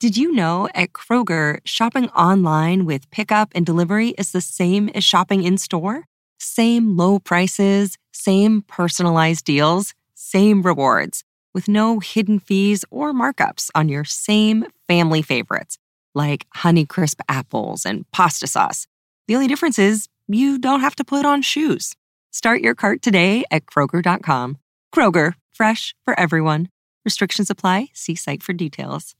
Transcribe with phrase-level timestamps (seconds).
[0.00, 5.04] Did you know at Kroger, shopping online with pickup and delivery is the same as
[5.04, 6.06] shopping in store?
[6.38, 11.22] Same low prices, same personalized deals, same rewards,
[11.52, 15.76] with no hidden fees or markups on your same family favorites,
[16.14, 18.86] like Honeycrisp apples and pasta sauce.
[19.28, 21.94] The only difference is you don't have to put on shoes.
[22.30, 24.56] Start your cart today at Kroger.com.
[24.94, 26.70] Kroger, fresh for everyone.
[27.04, 27.88] Restrictions apply.
[27.92, 29.14] See site for details.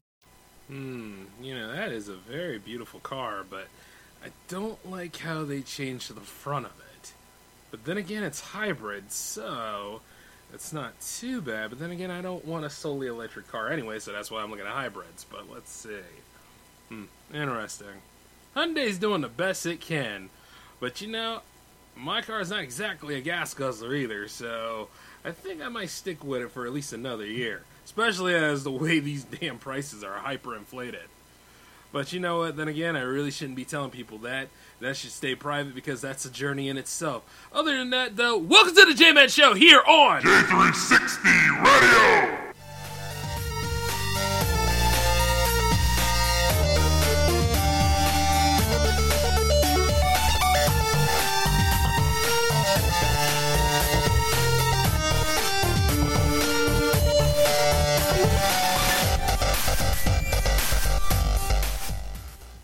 [0.71, 3.67] Hmm, you know, that is a very beautiful car, but
[4.25, 7.13] I don't like how they changed the front of it.
[7.73, 10.01] But then again, it's hybrid, so
[10.55, 11.71] it's not too bad.
[11.71, 14.51] But then again, I don't want a solely electric car anyway, so that's why I'm
[14.51, 15.27] looking at hybrids.
[15.29, 15.99] But let's see.
[16.89, 18.03] Hmm, interesting.
[18.55, 20.31] Hyundai's doing the best it can,
[20.79, 21.41] but you know,
[21.97, 24.89] my car is not exactly a gas guzzler either, so
[25.25, 28.71] I think I might stick with it for at least another year especially as the
[28.71, 31.09] way these damn prices are hyperinflated.
[31.93, 32.57] But you know what?
[32.57, 34.47] Then again, I really shouldn't be telling people that.
[34.79, 37.25] That should stay private because that's a journey in itself.
[37.53, 42.40] Other than that, though, welcome to the J Man Show here on J360 Radio.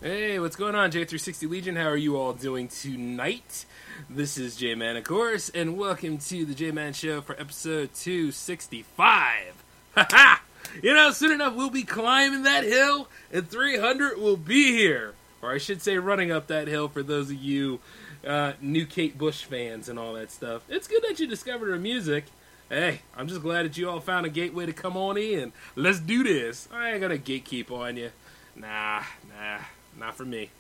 [0.07, 1.75] Hey, what's going on, J360 Legion?
[1.75, 3.67] How are you all doing tonight?
[4.09, 7.93] This is J Man, of course, and welcome to the J Man Show for episode
[7.93, 9.65] 265.
[9.97, 10.37] Haha!
[10.81, 15.15] you know, soon enough we'll be climbing that hill, and 300 will be here.
[15.43, 17.81] Or I should say, running up that hill for those of you
[18.25, 20.63] uh, new Kate Bush fans and all that stuff.
[20.69, 22.27] It's good that you discovered her music.
[22.69, 25.53] Hey, I'm just glad that you all found a gateway to come on in.
[25.75, 26.69] Let's do this.
[26.73, 28.11] I ain't gonna gatekeep on you.
[28.55, 29.59] Nah, nah
[29.99, 30.51] not for me.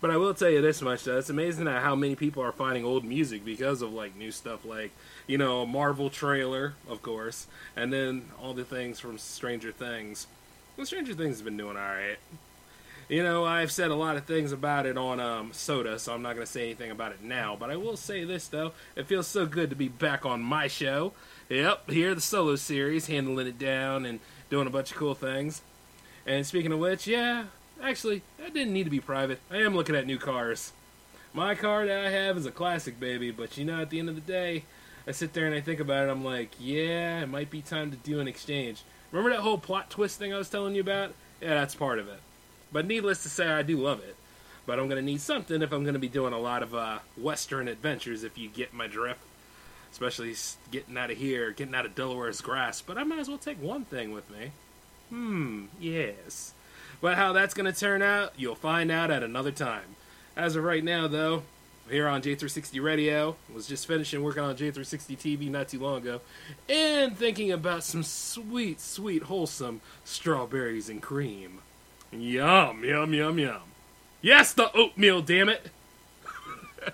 [0.00, 2.84] But I will tell you this much: though, it's amazing how many people are finding
[2.84, 4.90] old music because of like new stuff, like
[5.28, 10.26] you know, a Marvel trailer, of course, and then all the things from Stranger Things.
[10.76, 12.18] Well, Stranger Things has been doing all right.
[13.08, 16.22] You know, I've said a lot of things about it on um, Soda, so I'm
[16.22, 17.56] not going to say anything about it now.
[17.58, 20.66] But I will say this though: it feels so good to be back on my
[20.66, 21.12] show.
[21.48, 24.18] Yep, here the solo series, handling it down and
[24.50, 25.62] doing a bunch of cool things.
[26.26, 27.44] And speaking of which, yeah,
[27.82, 29.40] Actually, that didn't need to be private.
[29.50, 30.72] I am looking at new cars.
[31.34, 34.08] My car that I have is a classic, baby, but you know, at the end
[34.08, 34.64] of the day,
[35.06, 36.10] I sit there and I think about it.
[36.10, 38.82] I'm like, yeah, it might be time to do an exchange.
[39.10, 41.12] Remember that whole plot twist thing I was telling you about?
[41.40, 42.20] Yeah, that's part of it.
[42.72, 44.16] But needless to say, I do love it.
[44.64, 46.74] But I'm going to need something if I'm going to be doing a lot of
[46.74, 49.20] uh, Western adventures, if you get my drift.
[49.90, 50.34] Especially
[50.70, 52.86] getting out of here, getting out of Delaware's grasp.
[52.86, 54.52] But I might as well take one thing with me.
[55.10, 56.54] Hmm, yes.
[57.02, 59.96] But how that's going to turn out, you'll find out at another time.
[60.36, 61.42] As of right now, though,
[61.90, 66.20] here on J360 Radio, was just finishing working on J360 TV not too long ago,
[66.68, 71.58] and thinking about some sweet, sweet, wholesome strawberries and cream.
[72.12, 73.62] Yum, yum, yum, yum.
[74.22, 75.70] Yes, the oatmeal, damn it!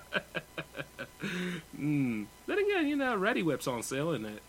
[1.79, 2.25] mm.
[2.47, 4.43] Then again, you know, Reddi-wip's on sale, isn't it?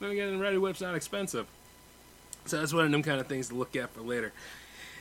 [0.00, 1.46] Then again, Reddi-wip's not expensive.
[2.44, 4.34] So that's one of them kind of things to look at for later.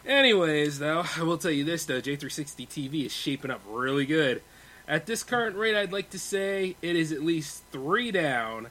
[0.07, 4.41] Anyways, though, I will tell you this though, J360 TV is shaping up really good.
[4.88, 8.68] At this current rate, I'd like to say it is at least three down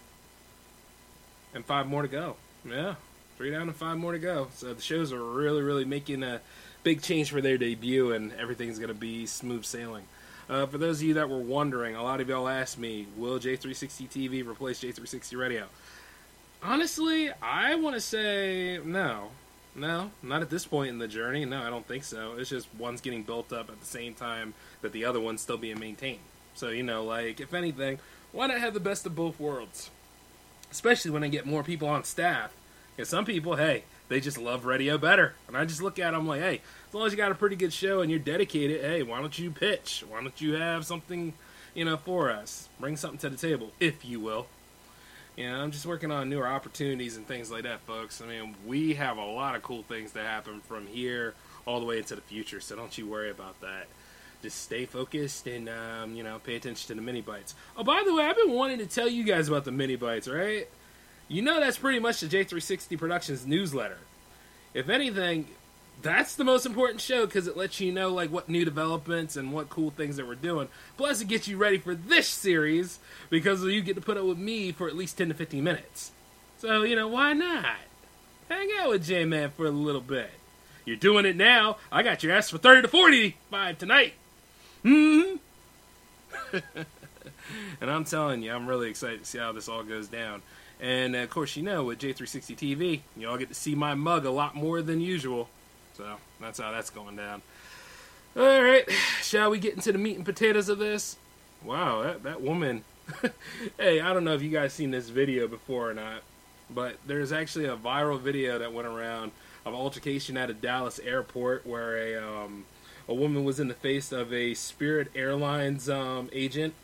[1.53, 2.37] and five more to go.
[2.65, 2.95] Yeah,
[3.37, 4.49] three down and five more to go.
[4.55, 6.41] So the shows are really, really making a
[6.83, 10.05] big change for their debut, and everything's going to be smooth sailing.
[10.49, 13.39] Uh, for those of you that were wondering, a lot of y'all asked me, will
[13.39, 15.67] J360 TV replace J360 Radio?
[16.63, 19.29] Honestly, I want to say no.
[19.77, 21.45] No, not at this point in the journey.
[21.45, 22.35] No, I don't think so.
[22.39, 25.59] It's just one's getting built up at the same time that the other one's still
[25.59, 26.21] being maintained.
[26.55, 27.99] So, you know, like, if anything,
[28.33, 29.91] why not have the best of both worlds?
[30.71, 32.55] Especially when I get more people on staff.
[32.97, 35.35] Because some people, hey, they just love radio better.
[35.47, 37.57] And I just look at them like, hey, as long as you got a pretty
[37.57, 40.03] good show and you're dedicated, hey, why don't you pitch?
[40.09, 41.35] Why don't you have something,
[41.75, 42.71] you know, for us?
[42.81, 44.47] Bring something to the table, if you will.
[45.37, 48.23] You know, I'm just working on newer opportunities and things like that, folks.
[48.23, 51.35] I mean, we have a lot of cool things to happen from here
[51.67, 53.87] all the way into the future, so don't you worry about that.
[54.41, 57.55] Just stay focused and, um, you know, pay attention to the mini bites.
[57.77, 60.27] Oh, by the way, I've been wanting to tell you guys about the mini bites,
[60.27, 60.69] right?
[61.29, 63.99] You know, that's pretty much the J360 Productions newsletter.
[64.73, 65.49] If anything,
[66.03, 69.53] that's the most important show because it lets you know like what new developments and
[69.53, 70.69] what cool things that we're doing.
[70.97, 72.99] Plus, it gets you ready for this series
[73.31, 76.13] because you get to put up with me for at least ten to fifteen minutes.
[76.59, 77.77] So you know why not?
[78.49, 80.31] Hang out with J Man for a little bit.
[80.85, 81.79] You're doing it now.
[81.91, 84.15] I got your ass for 30 to 45 tonight.
[84.83, 85.23] Hmm.
[87.81, 90.43] and I'm telling you, I'm really excited to see how this all goes down.
[90.81, 94.25] And of course, you know, with J360 TV, you all get to see my mug
[94.25, 95.49] a lot more than usual.
[95.97, 97.41] So that's how that's going down.
[98.37, 98.85] All right,
[99.23, 101.17] shall we get into the meat and potatoes of this?
[101.65, 102.85] Wow, that, that woman.
[103.79, 106.21] hey, I don't know if you guys seen this video before or not,
[106.69, 109.33] but there's actually a viral video that went around
[109.65, 112.67] of altercation at a Dallas airport where a um,
[113.09, 116.75] a woman was in the face of a Spirit Airlines um, agent,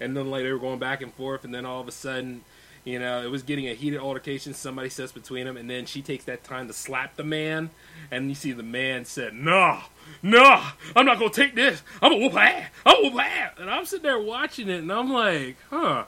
[0.00, 2.44] and then like they were going back and forth, and then all of a sudden
[2.84, 4.54] you know, it was getting a heated altercation.
[4.54, 7.70] Somebody sits between them, and then she takes that time to slap the man.
[8.10, 9.82] And you see the man said, "Nah,
[10.22, 11.82] nah, I'm not gonna take this.
[12.00, 12.70] I'm gonna whoop ass.
[12.84, 16.04] I'm gonna whoop ass." And I'm sitting there watching it, and I'm like, "Huh,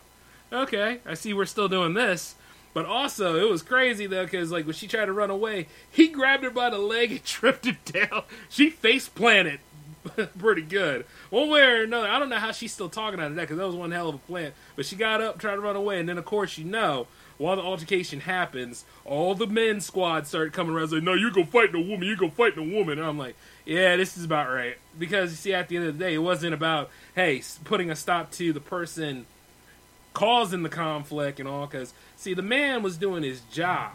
[0.53, 2.35] okay, I see we're still doing this."
[2.73, 6.09] But also, it was crazy though, because like when she tried to run away, he
[6.09, 8.25] grabbed her by the leg and tripped her down.
[8.49, 9.61] She face planted
[10.39, 11.05] pretty good.
[11.31, 13.57] One way or another, I don't know how she's still talking out of that because
[13.57, 14.53] that was one hell of a plan.
[14.77, 17.07] But she got up, tried to run away, and then of course you know,
[17.39, 21.43] while the altercation happens, all the men squad start coming around saying, "No, you go
[21.43, 22.07] gonna fight the woman.
[22.07, 25.31] You go gonna fight the woman." And I'm like, "Yeah, this is about right." Because
[25.31, 28.31] you see, at the end of the day, it wasn't about hey putting a stop
[28.33, 29.27] to the person
[30.13, 31.67] causing the conflict and all.
[31.67, 33.93] Because see, the man was doing his job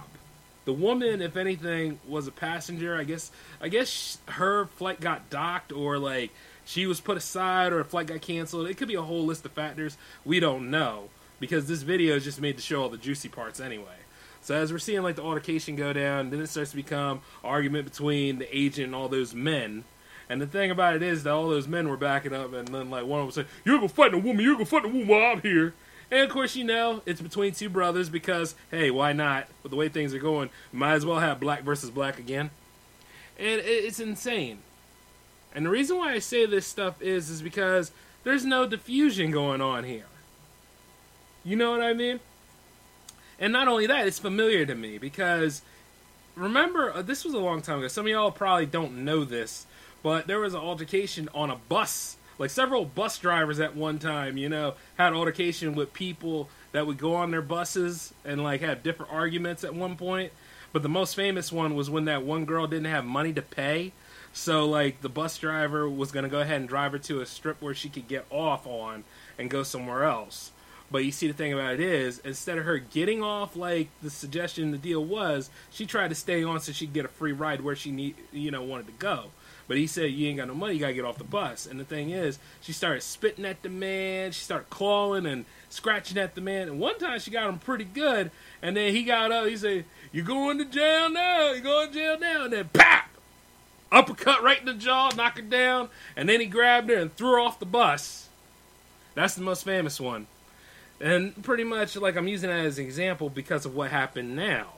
[0.66, 2.98] the woman, if anything, was a passenger.
[2.98, 6.32] I guess I guess her flight got docked or like
[6.66, 8.68] she was put aside or a flight got canceled.
[8.68, 9.98] It could be a whole list of factors.
[10.24, 11.10] We don't know
[11.40, 13.98] because this video is just made to show all the juicy parts anyway.
[14.42, 17.86] So as we're seeing like the altercation go down, then it starts to become argument
[17.86, 19.84] between the agent and all those men.
[20.30, 22.90] And the thing about it is that all those men were backing up, and then
[22.90, 24.46] like one of them said, "You're gonna fight the woman.
[24.46, 25.74] You're gonna fight the woman while I'm here."
[26.12, 29.48] And of course, you know, it's between two brothers because, hey, why not?
[29.62, 32.50] With the way things are going, might as well have black versus black again.
[33.38, 34.60] And it's insane.
[35.54, 37.92] And the reason why I say this stuff is, is because
[38.24, 40.06] there's no diffusion going on here.
[41.44, 42.20] You know what I mean?
[43.40, 45.62] And not only that, it's familiar to me because
[46.36, 47.88] remember, uh, this was a long time ago.
[47.88, 49.66] Some of y'all probably don't know this,
[50.04, 54.38] but there was an altercation on a bus like several bus drivers at one time,
[54.38, 58.81] you know, had altercation with people that would go on their buses and like have
[58.81, 60.31] different arguments at one point.
[60.71, 63.91] But the most famous one was when that one girl didn't have money to pay.
[64.31, 67.62] So like the bus driver was gonna go ahead and drive her to a strip
[67.62, 69.03] where she could get off on
[69.38, 70.51] and go somewhere else.
[70.91, 74.09] But you see, the thing about it is, instead of her getting off like the
[74.09, 77.62] suggestion, the deal was, she tried to stay on so she'd get a free ride
[77.62, 79.25] where she need, you know, wanted to go.
[79.69, 81.68] But he said, You ain't got no money, you gotta get off the bus.
[81.68, 86.18] And the thing is, she started spitting at the man, she started clawing and scratching
[86.18, 86.68] at the man.
[86.68, 88.31] And one time she got him pretty good,
[88.63, 91.94] and then he got up, he said, You're going to jail now, you're going to
[91.94, 92.45] jail now.
[92.45, 93.12] And then, pap!
[93.92, 97.33] Uppercut right in the jaw, knock her down, and then he grabbed her and threw
[97.33, 98.27] her off the bus.
[99.13, 100.25] That's the most famous one.
[101.00, 104.69] And pretty much, like, I'm using that as an example because of what happened now.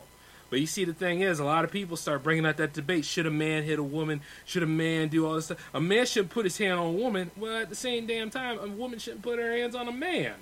[0.52, 3.06] But you see, the thing is, a lot of people start bringing out that debate:
[3.06, 4.20] should a man hit a woman?
[4.46, 5.70] Should a man do all this stuff?
[5.74, 7.32] A man shouldn't put his hand on a woman.
[7.38, 10.34] Well, at the same damn time, a woman shouldn't put her hands on a man.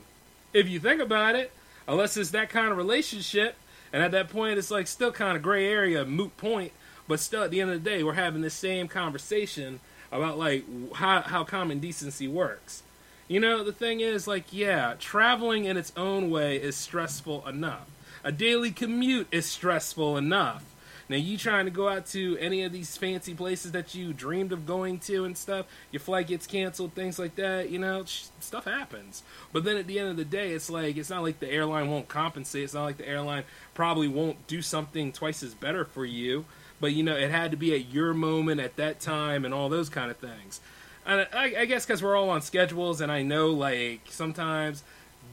[0.51, 1.51] If you think about it,
[1.87, 3.55] unless it's that kind of relationship,
[3.93, 6.71] and at that point, it's like still kind of gray area, moot point.
[7.07, 9.79] But still, at the end of the day, we're having the same conversation
[10.11, 12.81] about like how how common decency works.
[13.27, 17.85] You know, the thing is, like, yeah, traveling in its own way is stressful enough
[18.29, 20.63] a daily commute is stressful enough.
[21.09, 24.51] Now you trying to go out to any of these fancy places that you dreamed
[24.51, 28.65] of going to and stuff, your flight gets canceled, things like that, you know, stuff
[28.65, 29.23] happens.
[29.51, 31.89] But then at the end of the day, it's like it's not like the airline
[31.89, 32.65] won't compensate.
[32.65, 36.45] It's not like the airline probably won't do something twice as better for you.
[36.79, 39.69] But you know, it had to be at your moment at that time and all
[39.69, 40.61] those kind of things.
[41.03, 44.83] And I, I guess because we're all on schedules, and I know like sometimes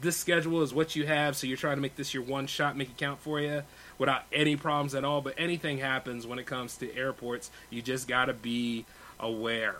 [0.00, 2.76] this schedule is what you have, so you're trying to make this your one shot,
[2.76, 3.62] make it count for you
[3.98, 5.20] without any problems at all.
[5.20, 8.84] But anything happens when it comes to airports, you just gotta be
[9.18, 9.76] aware.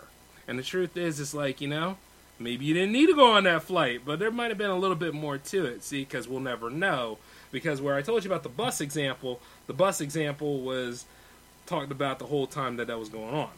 [0.47, 1.97] And the truth is, it's like, you know,
[2.39, 4.77] maybe you didn't need to go on that flight, but there might have been a
[4.77, 7.17] little bit more to it, see, because we'll never know.
[7.51, 11.05] Because where I told you about the bus example, the bus example was
[11.65, 13.49] talked about the whole time that that was going on.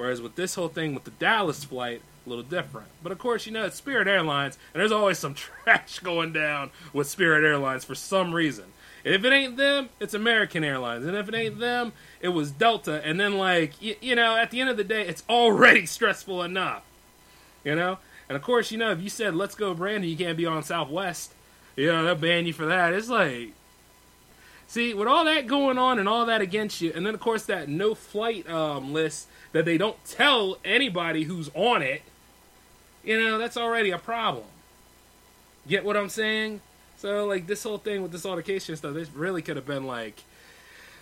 [0.00, 2.88] Whereas with this whole thing with the Dallas flight, a little different.
[3.02, 6.70] But of course, you know, it's Spirit Airlines, and there's always some trash going down
[6.94, 8.64] with Spirit Airlines for some reason.
[9.04, 11.04] If it ain't them, it's American Airlines.
[11.04, 11.92] And if it ain't them,
[12.22, 13.02] it was Delta.
[13.04, 16.42] And then, like, you, you know, at the end of the day, it's already stressful
[16.44, 16.82] enough.
[17.62, 17.98] You know?
[18.30, 20.62] And of course, you know, if you said, let's go, Brandon, you can't be on
[20.62, 21.34] Southwest.
[21.76, 22.94] You know, they'll ban you for that.
[22.94, 23.52] It's like,
[24.70, 27.44] See, with all that going on and all that against you, and then of course
[27.46, 32.02] that no flight um, list that they don't tell anybody who's on it,
[33.02, 34.44] you know, that's already a problem.
[35.66, 36.60] Get what I'm saying?
[36.98, 40.22] So like this whole thing with this altercation stuff, this really could have been like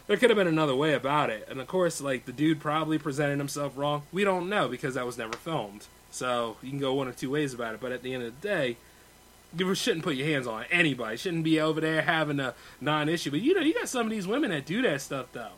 [0.07, 1.47] there could have been another way about it.
[1.51, 4.05] And of course, like the dude probably presented himself wrong.
[4.11, 5.85] We don't know because that was never filmed.
[6.11, 7.83] So you can go one or two ways about it.
[7.83, 8.79] But at the end of the day,
[9.57, 11.17] you shouldn't put your hands on anybody.
[11.17, 13.31] Shouldn't be over there having a non-issue.
[13.31, 15.52] But you know, you got some of these women that do that stuff though.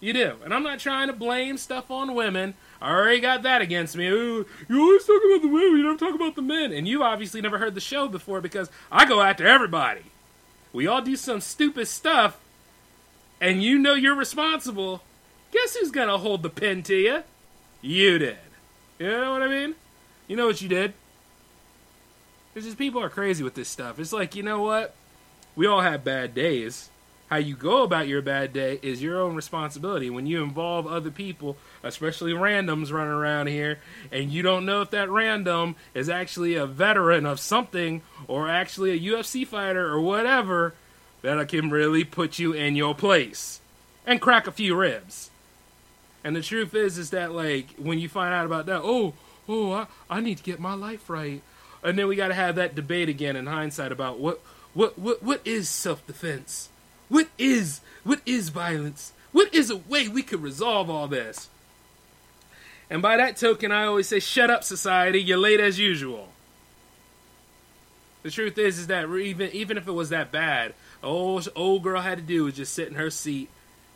[0.00, 2.54] You do, and I'm not trying to blame stuff on women.
[2.80, 4.08] I already got that against me.
[4.08, 6.72] Ooh, you always talk about the women, you never talk about the men.
[6.72, 10.02] And you obviously never heard the show before because I go after everybody.
[10.72, 12.40] We all do some stupid stuff,
[13.40, 15.02] and you know you're responsible.
[15.52, 17.22] Guess who's gonna hold the pen to you?
[17.80, 18.38] You did.
[18.98, 19.76] You know what I mean?
[20.26, 20.94] You know what you did.
[22.54, 23.98] It's just people are crazy with this stuff.
[23.98, 24.94] It's like, you know what?
[25.56, 26.90] We all have bad days.
[27.28, 30.10] How you go about your bad day is your own responsibility.
[30.10, 33.78] When you involve other people, especially randoms running around here,
[34.10, 38.90] and you don't know if that random is actually a veteran of something or actually
[38.90, 40.74] a UFC fighter or whatever,
[41.22, 43.60] that can really put you in your place
[44.06, 45.30] and crack a few ribs.
[46.22, 49.14] And the truth is, is that like when you find out about that, oh,
[49.48, 51.40] oh, I, I need to get my life right
[51.82, 54.40] and then we got to have that debate again in hindsight about what
[54.74, 56.68] what what what is self defense?
[57.08, 59.12] What is what is violence?
[59.32, 61.48] What is a way we could resolve all this?
[62.90, 65.20] And by that token, I always say, "Shut up, society!
[65.20, 66.28] You're late as usual."
[68.22, 72.00] The truth is, is that even even if it was that bad, all old girl
[72.00, 73.48] had to do was just sit in her seat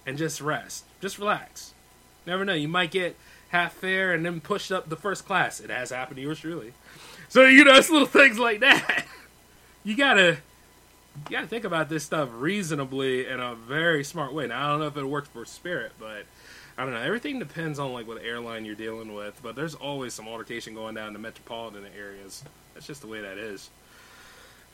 [0.05, 1.75] and just rest, just relax.
[2.27, 3.17] Never know, you might get
[3.51, 5.61] half fare and then pushed up the first class.
[5.61, 6.73] It has happened to yours truly.
[7.29, 9.05] So you know, it's little things like that.
[9.85, 10.39] You gotta
[11.31, 14.49] you gotta think about this stuff reasonably in a very smart way.
[14.49, 16.25] Now I don't know if it works for Spirit, but
[16.77, 17.01] I don't know.
[17.01, 19.41] Everything depends on like what airline you're dealing with.
[19.45, 22.43] But there's always some altercation going down in the metropolitan areas.
[22.75, 23.71] That's just the way that is.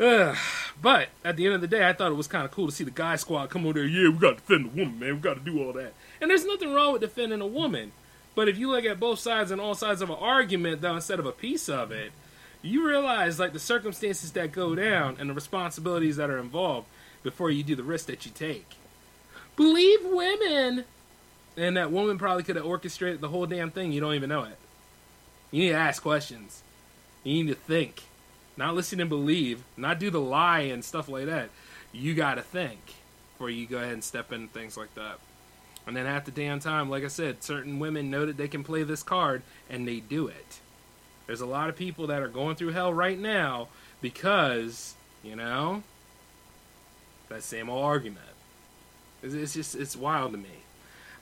[0.01, 0.35] Uh,
[0.81, 2.73] but at the end of the day, I thought it was kind of cool to
[2.73, 3.85] see the guy squad come over there.
[3.85, 5.15] Yeah, we got to defend the woman, man.
[5.15, 5.93] We got to do all that.
[6.21, 7.93] And there's nothing wrong with defending a woman.
[8.35, 11.21] But if you look at both sides and all sides of an argument, though, instead
[11.21, 12.13] of a piece of it,
[12.63, 16.87] you realize like the circumstances that go down and the responsibilities that are involved
[17.23, 18.77] before you do the risk that you take.
[19.57, 20.85] Believe women.
[21.57, 23.93] And that woman probably could have orchestrated the whole damn thing.
[23.93, 24.57] You don't even know it.
[25.51, 26.63] You need to ask questions.
[27.25, 28.05] You need to think.
[28.57, 29.63] Not listen and believe.
[29.77, 31.51] Not do the lie and stuff like that.
[31.93, 32.81] You got to think
[33.33, 35.19] before you go ahead and step into things like that.
[35.87, 38.65] And then at the damn time, like I said, certain women know that they can
[38.65, 40.61] play this card and they do it.
[41.27, 43.69] There's a lot of people that are going through hell right now
[44.01, 45.83] because, you know,
[47.29, 48.27] that same old argument.
[49.23, 50.49] It's, just, it's wild to me.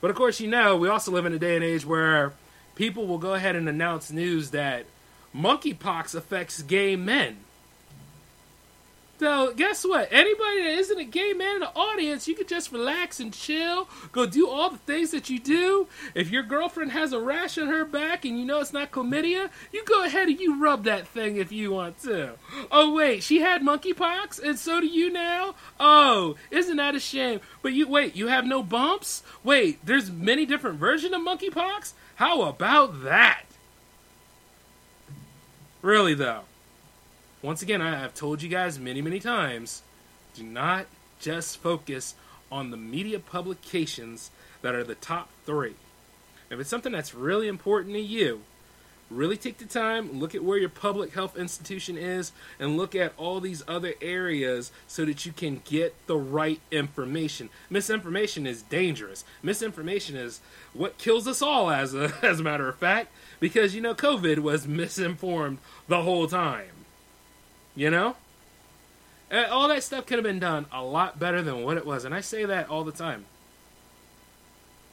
[0.01, 2.33] But of course, you know, we also live in a day and age where
[2.75, 4.85] people will go ahead and announce news that
[5.35, 7.37] monkeypox affects gay men.
[9.21, 10.07] So guess what?
[10.11, 13.87] Anybody that isn't a gay man in the audience, you can just relax and chill.
[14.11, 15.85] Go do all the things that you do.
[16.15, 19.51] If your girlfriend has a rash on her back and you know it's not chlamydia,
[19.71, 22.31] you go ahead and you rub that thing if you want to.
[22.71, 25.53] Oh wait, she had monkeypox and so do you now?
[25.79, 27.41] Oh, isn't that a shame?
[27.61, 29.21] But you wait, you have no bumps?
[29.43, 31.93] Wait, there's many different versions of monkeypox?
[32.15, 33.43] How about that?
[35.83, 36.45] Really though
[37.41, 39.81] once again, I have told you guys many, many times
[40.35, 40.85] do not
[41.19, 42.15] just focus
[42.51, 44.29] on the media publications
[44.61, 45.75] that are the top three.
[46.49, 48.41] If it's something that's really important to you,
[49.09, 53.13] really take the time, look at where your public health institution is, and look at
[53.17, 57.49] all these other areas so that you can get the right information.
[57.69, 59.23] Misinformation is dangerous.
[59.41, 60.41] Misinformation is
[60.73, 64.39] what kills us all, as a, as a matter of fact, because you know, COVID
[64.39, 65.57] was misinformed
[65.87, 66.80] the whole time.
[67.75, 68.15] You know?
[69.31, 72.03] Uh, all that stuff could have been done a lot better than what it was.
[72.03, 73.25] And I say that all the time.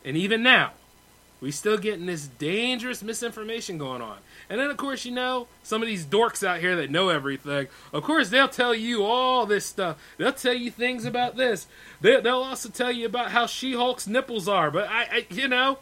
[0.04, 0.73] And even now,
[1.40, 4.18] we still getting this dangerous misinformation going on.
[4.49, 7.66] And then, of course, you know, some of these dorks out here that know everything,
[7.92, 10.00] of course, they'll tell you all this stuff.
[10.18, 11.66] They'll tell you things about this.
[12.00, 14.70] They, will also tell you about how She Hulk's nipples are.
[14.70, 15.78] But, I, I, you know,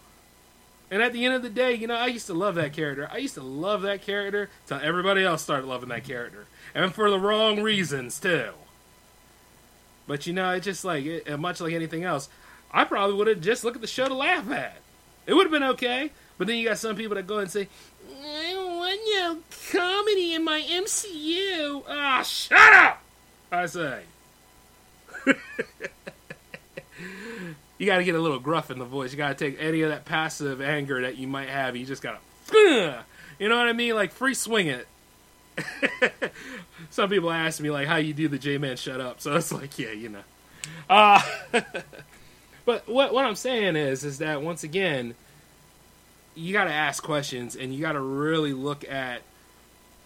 [0.91, 3.09] and at the end of the day, you know, I used to love that character.
[3.11, 6.47] I used to love that character until everybody else started loving that character
[6.77, 8.51] and for the wrong reasons too.
[10.07, 12.29] But you know, it's just like it, much like anything else.
[12.71, 14.77] I probably would have just looked at the show to laugh at.
[15.27, 16.11] It would have been okay.
[16.37, 17.69] But then you got some people that go and say,
[18.23, 19.39] "I don't want no
[19.73, 23.03] comedy in my MCU." Ah, shut up!
[23.51, 24.03] I say.
[27.79, 29.13] you got to get a little gruff in the voice.
[29.13, 31.75] You got to take any of that passive anger that you might have.
[31.75, 33.05] You just got to,
[33.39, 33.95] you know what I mean?
[33.95, 34.87] Like free swing it.
[36.91, 39.21] Some people ask me like how you do the J Man shut up.
[39.21, 40.23] So it's like, yeah, you know.
[40.89, 41.21] Uh
[42.65, 45.15] but what what I'm saying is is that once again,
[46.35, 49.23] you got to ask questions and you got to really look at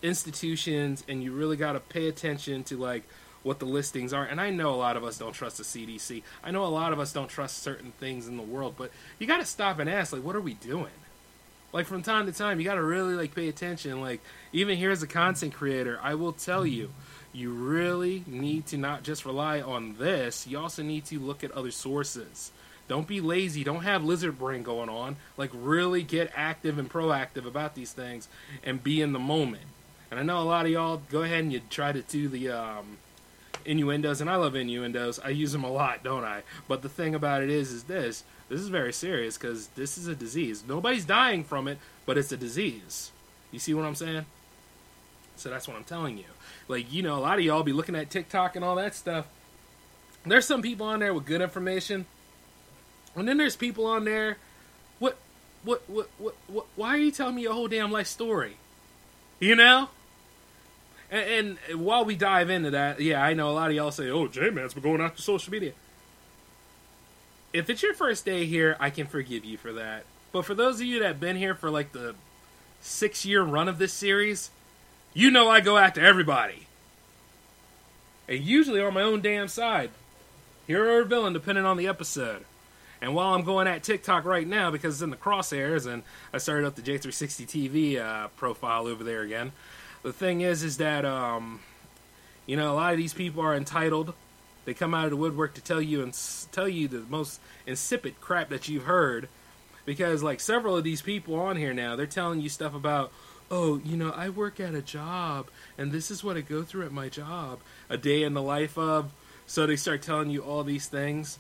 [0.03, 3.03] institutions and you really got to pay attention to like
[3.43, 4.25] what the listings are.
[4.25, 6.23] And I know a lot of us don't trust the CDC.
[6.45, 9.27] I know a lot of us don't trust certain things in the world, but you
[9.27, 10.93] got to stop and ask like what are we doing?
[11.73, 14.01] Like from time to time, you got to really like pay attention.
[14.01, 14.21] Like
[14.53, 16.91] even here as a content creator, I will tell you,
[17.33, 20.47] you really need to not just rely on this.
[20.47, 22.51] You also need to look at other sources.
[22.89, 23.63] Don't be lazy.
[23.63, 25.17] Don't have lizard brain going on.
[25.37, 28.29] Like really get active and proactive about these things
[28.65, 29.63] and be in the moment.
[30.11, 32.51] And I know a lot of y'all go ahead and you try to do the
[32.51, 32.99] um,
[33.65, 35.21] innuendos, and I love innuendos.
[35.21, 36.43] I use them a lot, don't I?
[36.67, 40.09] But the thing about it is, is this: this is very serious because this is
[40.09, 40.65] a disease.
[40.67, 43.13] Nobody's dying from it, but it's a disease.
[43.53, 44.27] You see what I'm saying?
[45.37, 46.25] So that's what I'm telling you.
[46.67, 49.29] Like, you know, a lot of y'all be looking at TikTok and all that stuff.
[50.27, 52.07] There's some people on there with good information,
[53.15, 54.37] and then there's people on there.
[54.99, 55.17] What,
[55.63, 58.57] what, what, what, what why are you telling me your whole damn life story?
[59.39, 59.89] You know?
[61.11, 64.11] And, and, while we dive into that, yeah, I know a lot of y'all say,
[64.11, 65.73] "Oh, J Man's been going after social media."
[67.53, 70.05] If it's your first day here, I can forgive you for that.
[70.33, 72.15] But for those of you that have been here for like the
[72.81, 74.51] six year run of this series,
[75.13, 76.67] you know I go after everybody.
[78.29, 79.91] And usually on my own damn side.
[80.67, 82.45] Hero or villain, depending on the episode.
[83.03, 86.39] And while I'm going at TikTok right now because it's in the crosshairs, and I
[86.39, 89.53] started up the J360 TV uh, profile over there again,
[90.03, 91.61] the thing is, is that um,
[92.47, 94.15] you know a lot of these people are entitled.
[94.65, 96.17] They come out of the woodwork to tell you and
[96.53, 99.29] tell you the most insipid crap that you've heard,
[99.85, 103.13] because like several of these people on here now, they're telling you stuff about,
[103.51, 106.87] oh, you know, I work at a job, and this is what I go through
[106.87, 109.11] at my job, a day in the life of.
[109.47, 111.39] So they start telling you all these things.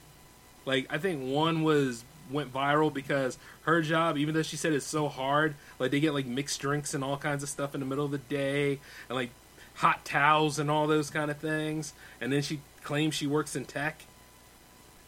[0.64, 4.86] Like I think one was went viral because her job, even though she said it's
[4.86, 7.86] so hard, like they get like mixed drinks and all kinds of stuff in the
[7.86, 9.30] middle of the day, and like
[9.74, 11.92] hot towels and all those kind of things.
[12.20, 14.02] And then she claims she works in tech.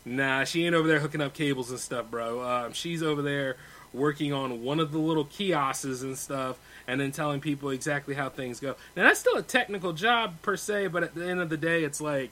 [0.05, 2.40] Nah, she ain't over there hooking up cables and stuff, bro.
[2.40, 3.57] Um, she's over there
[3.92, 8.29] working on one of the little kiosks and stuff, and then telling people exactly how
[8.29, 8.77] things go.
[8.97, 11.83] Now that's still a technical job per se, but at the end of the day,
[11.83, 12.31] it's like,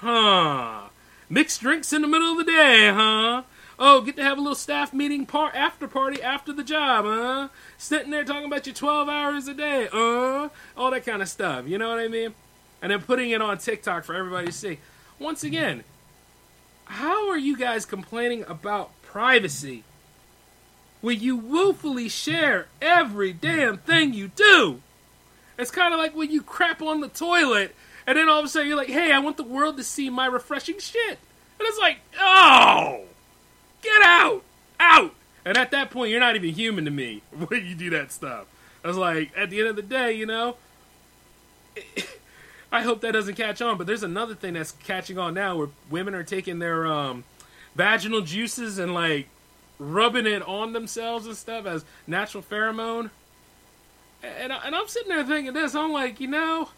[0.00, 0.88] huh,
[1.30, 3.44] mixed drinks in the middle of the day, huh?
[3.78, 7.48] Oh, get to have a little staff meeting part after party after the job, huh?
[7.78, 11.66] Sitting there talking about your 12 hours a day, uh, all that kind of stuff.
[11.66, 12.34] You know what I mean?
[12.82, 14.78] And then putting it on TikTok for everybody to see.
[15.18, 15.84] Once again,
[16.86, 19.84] how are you guys complaining about privacy
[21.00, 24.80] when you willfully share every damn thing you do?
[25.58, 27.74] It's kind of like when you crap on the toilet
[28.06, 30.10] and then all of a sudden you're like, hey, I want the world to see
[30.10, 31.18] my refreshing shit.
[31.58, 33.02] And it's like, oh!
[33.82, 34.42] Get out!
[34.80, 35.14] Out!
[35.44, 38.46] And at that point, you're not even human to me when you do that stuff.
[38.82, 40.56] I was like, at the end of the day, you know,
[42.72, 43.78] I hope that doesn't catch on.
[43.78, 47.24] But there's another thing that's catching on now where women are taking their um,
[47.74, 49.28] vaginal juices and like
[49.78, 53.10] rubbing it on themselves and stuff as natural pheromone.
[54.22, 55.74] And, and I'm sitting there thinking this.
[55.74, 56.68] I'm like, you know,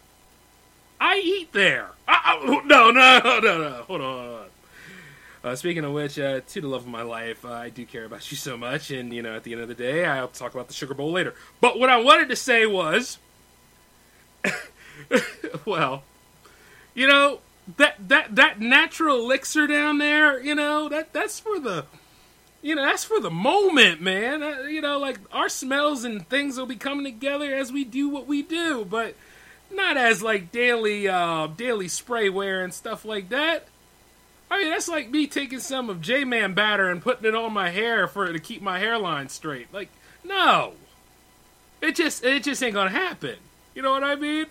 [0.99, 1.89] I eat there.
[2.07, 3.83] I, I, no, no, no, no.
[3.87, 4.45] Hold on.
[5.43, 8.05] Uh, speaking of which, uh, to the love of my life, uh, I do care
[8.05, 10.53] about you so much, and you know, at the end of the day, I'll talk
[10.53, 11.35] about the Sugar Bowl later.
[11.59, 13.17] But what I wanted to say was,
[15.65, 16.03] well,
[16.93, 17.39] you know,
[17.77, 21.85] that that that natural elixir down there, you know, that that's for the,
[22.61, 24.43] you know, that's for the moment, man.
[24.43, 28.09] Uh, you know, like our smells and things will be coming together as we do
[28.09, 29.15] what we do, but
[29.71, 33.67] not as like daily uh daily spray wear and stuff like that.
[34.51, 37.53] I mean, that's like me taking some of J Man batter and putting it on
[37.53, 39.73] my hair for to keep my hairline straight.
[39.73, 39.89] Like,
[40.23, 40.73] no,
[41.81, 43.37] it just it just ain't gonna happen.
[43.73, 44.45] You know what I mean?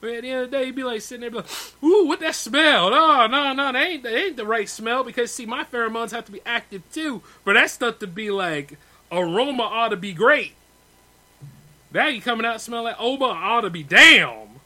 [0.00, 2.06] But at the end of the day, you'd be like sitting there, be like, "Ooh,
[2.06, 2.92] what that smell?
[2.92, 6.26] Oh, no, no, that ain't that ain't the right smell." Because see, my pheromones have
[6.26, 8.78] to be active too for that stuff to be like
[9.10, 10.52] aroma ought to be great.
[11.92, 14.60] Now you coming out smelling like Oba ought to be damn.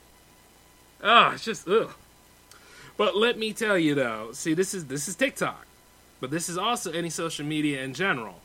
[1.02, 1.92] Ah, it's just ugh.
[2.96, 5.66] But let me tell you though, see this is this is TikTok.
[6.20, 8.40] But this is also any social media in general.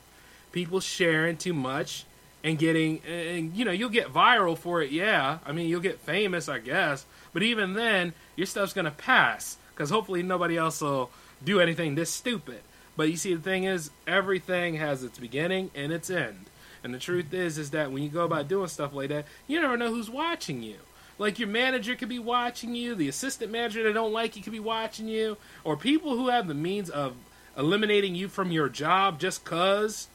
[0.51, 2.05] People sharing too much
[2.45, 5.39] and getting and you know, you'll get viral for it, yeah.
[5.45, 7.05] I mean, you'll get famous, I guess.
[7.33, 11.09] But even then, your stuff's to pass cuz hopefully nobody else will
[11.43, 12.61] do anything this stupid.
[12.95, 16.45] But you see, the thing is, everything has its beginning and its end.
[16.83, 19.59] And the truth is, is that when you go about doing stuff like that, you
[19.59, 20.77] never know who's watching you.
[21.17, 24.53] Like your manager could be watching you, the assistant manager that don't like you could
[24.53, 27.15] be watching you, or people who have the means of
[27.57, 30.09] eliminating you from your job just cause.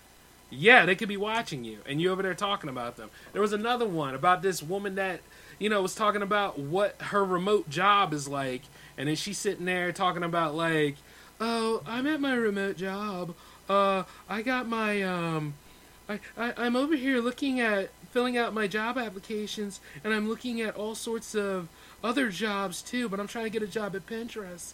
[0.50, 3.10] Yeah, they could be watching you, and you over there talking about them.
[3.32, 5.20] There was another one about this woman that
[5.60, 8.62] you know was talking about what her remote job is like,
[8.98, 10.96] and then she's sitting there talking about like,
[11.40, 13.34] oh, I'm at my remote job.
[13.68, 15.54] Uh, I got my um,
[16.08, 20.60] I, I I'm over here looking at filling out my job applications, and I'm looking
[20.60, 21.68] at all sorts of
[22.02, 23.08] other jobs too.
[23.08, 24.72] But I'm trying to get a job at Pinterest.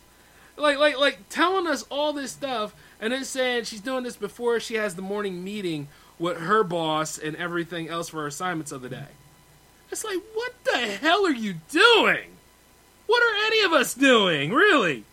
[0.56, 4.58] Like, like, like, telling us all this stuff, and then saying she's doing this before
[4.58, 5.88] she has the morning meeting
[6.18, 9.08] with her boss and everything else for her assignments of the day.
[9.90, 12.30] It's like, what the hell are you doing?
[13.06, 15.04] What are any of us doing, really?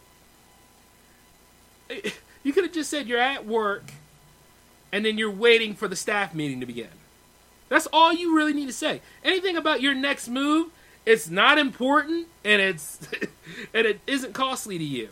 [2.43, 3.84] You could have just said you're at work
[4.91, 6.89] and then you're waiting for the staff meeting to begin.
[7.69, 9.01] That's all you really need to say.
[9.23, 10.71] Anything about your next move,
[11.06, 12.99] it's not important and it's
[13.73, 15.10] and it isn't costly to you.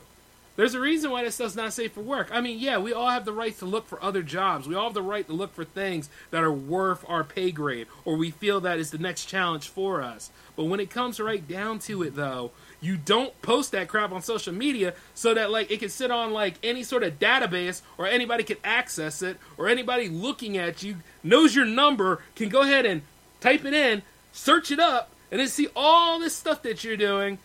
[0.58, 2.30] There's a reason why this stuff's not safe for work.
[2.32, 4.68] I mean, yeah, we all have the right to look for other jobs.
[4.68, 7.88] We all have the right to look for things that are worth our pay grade
[8.04, 10.30] or we feel that is the next challenge for us.
[10.58, 14.22] But when it comes right down to it though, you don't post that crap on
[14.22, 18.08] social media so that like it can sit on like any sort of database or
[18.08, 22.86] anybody can access it or anybody looking at you knows your number can go ahead
[22.86, 23.04] and
[23.40, 24.02] type it in,
[24.34, 27.38] search it up, and then see all this stuff that you're doing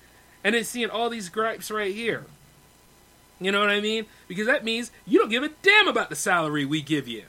[0.42, 2.24] and then seeing all these gripes right here.
[3.40, 4.06] You know what I mean?
[4.28, 7.24] Because that means you don't give a damn about the salary we give you.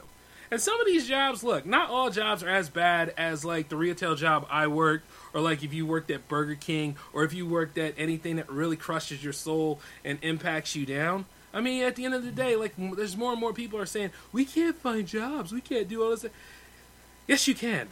[0.50, 3.76] And some of these jobs, look, not all jobs are as bad as like the
[3.76, 7.46] retail job I worked, or like if you worked at Burger King, or if you
[7.46, 11.26] worked at anything that really crushes your soul and impacts you down.
[11.54, 13.86] I mean, at the end of the day, like there's more and more people are
[13.86, 16.26] saying we can't find jobs, we can't do all this.
[17.28, 17.90] Yes, you can.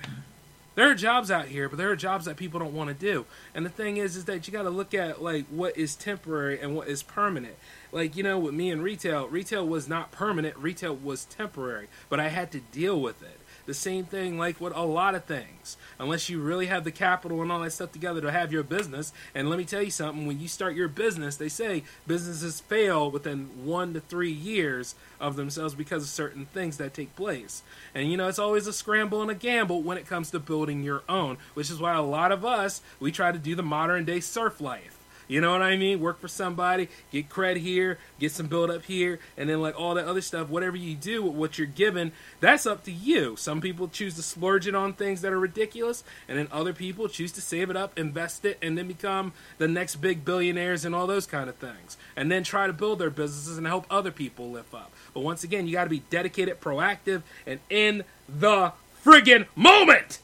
[0.76, 3.26] There are jobs out here, but there are jobs that people don't want to do.
[3.54, 6.60] And the thing is, is that you got to look at like what is temporary
[6.60, 7.56] and what is permanent
[7.96, 12.20] like you know with me in retail retail was not permanent retail was temporary but
[12.20, 15.78] i had to deal with it the same thing like with a lot of things.
[16.00, 19.14] Unless you really have the capital and all that stuff together to have your business.
[19.34, 23.10] And let me tell you something when you start your business they say businesses fail
[23.10, 27.64] within one to three years of themselves because of certain things that take place.
[27.94, 30.84] And you know it's always a scramble and a gamble when it comes to building
[30.84, 34.06] your own which is why a lot of us we try to do the modern
[34.06, 34.95] day serf life
[35.28, 36.00] you know what I mean?
[36.00, 39.96] Work for somebody, get cred here, get some build up here, and then like all
[39.96, 40.50] that other stuff.
[40.50, 43.36] Whatever you do with what you're given, that's up to you.
[43.36, 47.08] Some people choose to splurge it on things that are ridiculous, and then other people
[47.08, 50.94] choose to save it up, invest it, and then become the next big billionaires and
[50.94, 51.98] all those kind of things.
[52.16, 54.92] And then try to build their businesses and help other people lift up.
[55.14, 60.20] But once again, you got to be dedicated, proactive, and in the friggin' moment.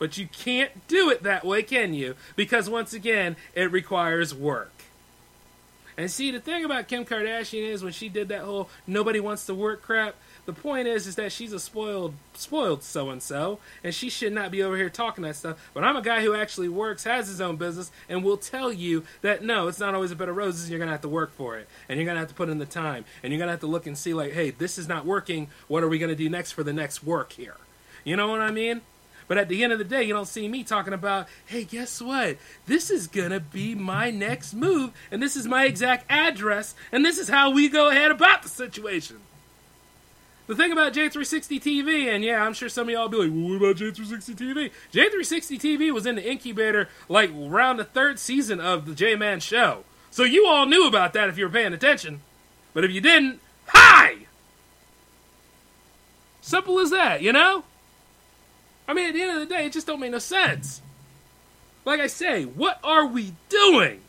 [0.00, 2.16] But you can't do it that way, can you?
[2.34, 4.72] Because once again, it requires work.
[5.98, 9.44] And see, the thing about Kim Kardashian is when she did that whole nobody wants
[9.44, 10.14] to work crap,
[10.46, 14.32] the point is is that she's a spoiled spoiled so and so and she should
[14.32, 15.58] not be over here talking that stuff.
[15.74, 19.04] But i'm a guy who actually works has his own business and will tell you
[19.20, 21.58] that no it's not always a bed of roses you're gonna have to work for
[21.58, 21.68] it.
[21.86, 23.04] And you're gonna have to put in the time.
[23.22, 25.48] And you're gonna have to look and see like hey this is not working.
[25.68, 27.56] What are we gonna do next for the next work here?
[28.04, 28.80] You know what i mean
[29.30, 32.02] but at the end of the day, you don't see me talking about, hey, guess
[32.02, 32.36] what?
[32.66, 37.04] This is going to be my next move, and this is my exact address, and
[37.04, 39.20] this is how we go ahead about the situation.
[40.48, 43.50] The thing about J360 TV, and yeah, I'm sure some of y'all be like, well,
[43.50, 44.72] what about J360 TV?
[44.92, 49.38] J360 TV was in the incubator like around the third season of the J Man
[49.38, 49.84] show.
[50.10, 52.22] So you all knew about that if you were paying attention.
[52.74, 53.38] But if you didn't,
[53.68, 54.26] hi!
[56.40, 57.62] Simple as that, you know?
[58.90, 60.82] I mean, at the end of the day, it just don't make no sense.
[61.84, 64.00] Like I say, what are we doing?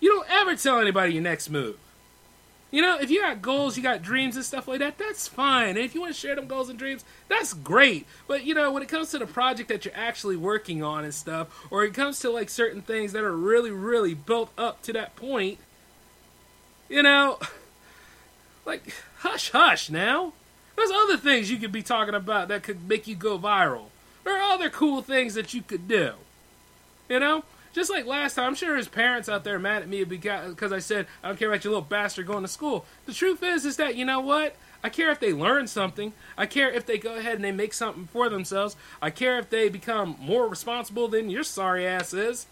[0.00, 1.76] You don't ever tell anybody your next move.
[2.72, 5.68] You know, if you got goals, you got dreams and stuff like that, that's fine.
[5.68, 8.08] And if you want to share them goals and dreams, that's great.
[8.26, 11.14] But you know, when it comes to the project that you're actually working on and
[11.14, 14.92] stuff, or it comes to like certain things that are really, really built up to
[14.94, 15.58] that point,
[16.88, 17.38] you know,
[18.66, 20.32] like hush, hush now.
[20.76, 23.86] There's other things you could be talking about that could make you go viral.
[24.24, 26.12] There are other cool things that you could do.
[27.08, 27.44] You know?
[27.72, 30.78] Just like last time, I'm sure his parents out there mad at me because I
[30.78, 32.86] said, I don't care about your little bastard going to school.
[33.06, 34.54] The truth is, is that, you know what?
[34.84, 36.12] I care if they learn something.
[36.38, 38.76] I care if they go ahead and they make something for themselves.
[39.02, 42.46] I care if they become more responsible than your sorry ass is.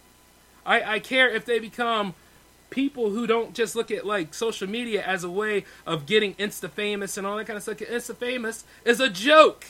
[0.66, 2.14] I, I care if they become
[2.72, 6.70] people who don't just look at like social media as a way of getting insta
[6.70, 7.76] famous and all that kind of stuff.
[7.76, 9.66] Insta famous is a joke.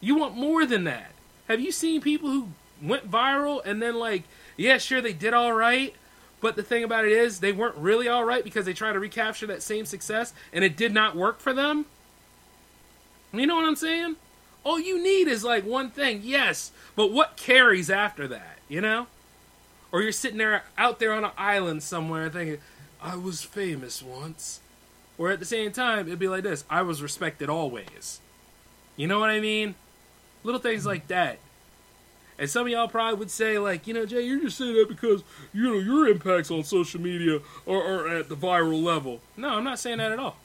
[0.00, 1.12] You want more than that.
[1.48, 2.48] Have you seen people who
[2.82, 4.24] went viral and then like,
[4.56, 5.94] yeah, sure they did all right,
[6.40, 9.00] but the thing about it is they weren't really all right because they tried to
[9.00, 11.86] recapture that same success and it did not work for them.
[13.32, 14.16] You know what I'm saying?
[14.64, 19.06] All you need is like one thing, yes, but what carries after that, you know?
[19.96, 22.58] Or you're sitting there out there on an island somewhere thinking,
[23.00, 24.60] I was famous once.
[25.16, 28.20] Or at the same time, it'd be like this I was respected always.
[28.98, 29.74] You know what I mean?
[30.44, 31.38] Little things like that.
[32.38, 34.86] And some of y'all probably would say, like, you know, Jay, you're just saying that
[34.86, 35.22] because,
[35.54, 39.22] you know, your impacts on social media are, are at the viral level.
[39.34, 40.36] No, I'm not saying that at all.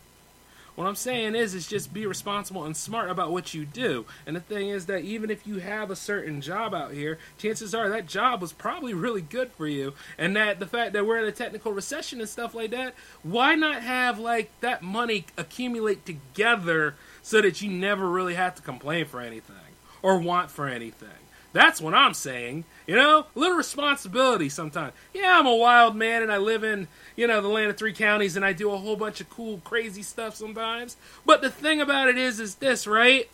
[0.76, 4.06] What I'm saying is, is just be responsible and smart about what you do.
[4.26, 7.76] And the thing is that even if you have a certain job out here, chances
[7.76, 9.94] are that job was probably really good for you.
[10.18, 13.56] And that the fact that we're in a technical recession and stuff like that, why
[13.56, 19.06] not have like that money accumulate together so that you never really have to complain
[19.06, 19.56] for anything
[20.02, 21.10] or want for anything?
[21.54, 22.64] That's what I'm saying.
[22.92, 24.92] You know, a little responsibility sometimes.
[25.14, 27.94] Yeah, I'm a wild man and I live in, you know, the land of three
[27.94, 30.98] counties and I do a whole bunch of cool, crazy stuff sometimes.
[31.26, 33.30] But the thing about it is, is this, right?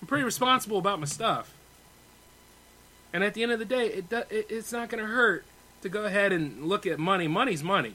[0.00, 1.54] I'm pretty responsible about my stuff.
[3.12, 5.44] And at the end of the day, it, it it's not going to hurt
[5.82, 7.28] to go ahead and look at money.
[7.28, 7.94] Money's money.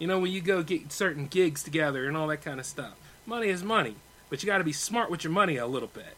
[0.00, 2.94] You know, when you go get certain gigs together and all that kind of stuff.
[3.24, 3.94] Money is money.
[4.30, 6.15] But you got to be smart with your money a little bit.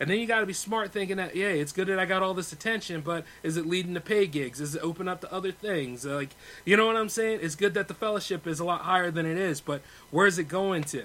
[0.00, 2.22] And then you got to be smart thinking that, yeah, it's good that I got
[2.22, 4.58] all this attention, but is it leading to pay gigs?
[4.58, 6.06] Is it open up to other things?
[6.06, 6.30] Uh, like,
[6.64, 7.40] you know what I'm saying?
[7.42, 10.44] It's good that the fellowship is a lot higher than it is, but where's it
[10.44, 11.04] going to?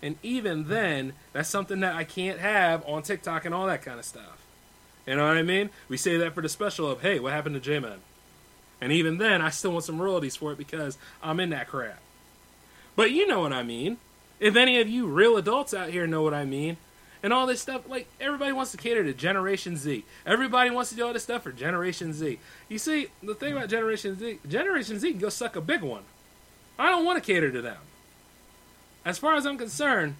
[0.00, 3.98] And even then, that's something that I can't have on TikTok and all that kind
[3.98, 4.44] of stuff.
[5.06, 5.70] You know what I mean?
[5.88, 7.98] We say that for the special of, hey, what happened to J Man?
[8.80, 11.98] And even then, I still want some royalties for it because I'm in that crap.
[12.94, 13.96] But you know what I mean.
[14.38, 16.76] If any of you real adults out here know what I mean,
[17.22, 17.88] and all this stuff.
[17.88, 20.04] Like everybody wants to cater to Generation Z.
[20.24, 22.38] Everybody wants to do all this stuff for Generation Z.
[22.68, 26.02] You see, the thing about Generation Z, Generation Z can go suck a big one.
[26.78, 27.78] I don't want to cater to them.
[29.04, 30.16] As far as I'm concerned,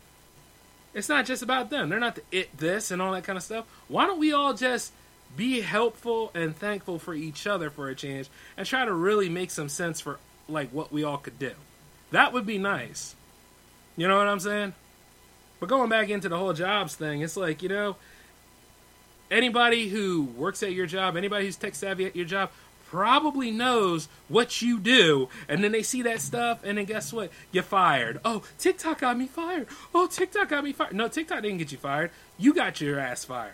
[0.94, 1.88] it's not just about them.
[1.88, 3.66] They're not the it this and all that kind of stuff.
[3.88, 4.92] Why don't we all just
[5.36, 9.50] be helpful and thankful for each other for a change and try to really make
[9.50, 11.52] some sense for like what we all could do.
[12.10, 13.14] That would be nice.
[13.96, 14.74] You know what I'm saying?
[15.60, 17.96] But going back into the whole jobs thing, it's like, you know,
[19.30, 22.50] anybody who works at your job, anybody who's tech savvy at your job,
[22.88, 25.28] probably knows what you do.
[25.48, 27.30] And then they see that stuff, and then guess what?
[27.52, 28.20] You're fired.
[28.24, 29.66] Oh, TikTok got me fired.
[29.94, 30.94] Oh, TikTok got me fired.
[30.94, 32.10] No, TikTok didn't get you fired.
[32.38, 33.52] You got your ass fired.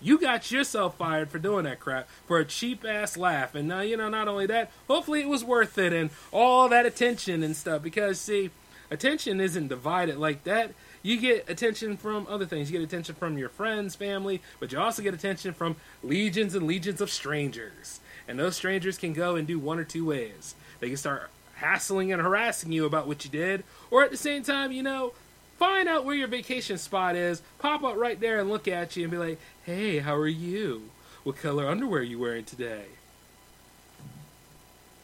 [0.00, 3.54] You got yourself fired for doing that crap for a cheap ass laugh.
[3.54, 6.84] And now, you know, not only that, hopefully it was worth it and all that
[6.84, 7.82] attention and stuff.
[7.82, 8.50] Because, see,
[8.90, 10.72] attention isn't divided like that
[11.06, 12.68] you get attention from other things.
[12.68, 16.66] You get attention from your friends, family, but you also get attention from legions and
[16.66, 18.00] legions of strangers.
[18.26, 20.56] And those strangers can go and do one or two ways.
[20.80, 24.42] They can start hassling and harassing you about what you did, or at the same
[24.42, 25.12] time, you know,
[25.58, 29.04] find out where your vacation spot is, pop up right there and look at you
[29.04, 30.90] and be like, hey, how are you?
[31.22, 32.86] What color underwear are you wearing today?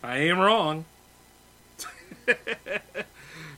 [0.03, 0.85] I am wrong.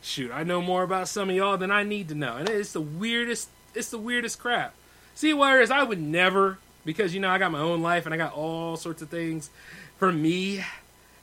[0.05, 2.37] shoot, I know more about some of y'all than I need to know.
[2.37, 4.75] And it's the weirdest, it's the weirdest crap.
[5.15, 8.19] See, whereas I would never, because, you know, I got my own life and I
[8.19, 9.51] got all sorts of things
[9.99, 10.65] for me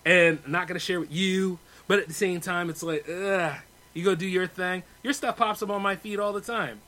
[0.06, 1.60] and I'm not to share with you.
[1.88, 3.56] But at the same time, it's like, ugh,
[3.94, 4.84] you go do your thing.
[5.04, 6.80] Your stuff pops up on my feed all the time.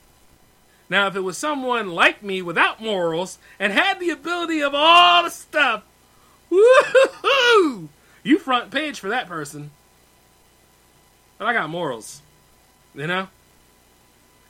[0.88, 5.22] Now, if it was someone like me without morals and had the ability of all
[5.22, 5.82] the stuff,
[6.50, 7.88] woohoo!
[8.22, 9.70] You front page for that person.
[11.38, 12.22] But I got morals,
[12.94, 13.28] you know?